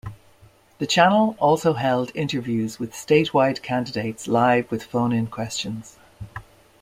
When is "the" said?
0.79-0.87